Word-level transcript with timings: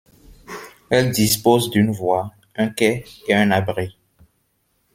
Elle 0.89 1.11
dispose 1.11 1.69
d'une 1.69 1.91
voie, 1.91 2.33
un 2.55 2.69
quai 2.69 3.05
et 3.27 3.35
un 3.35 3.51
abri. 3.51 3.95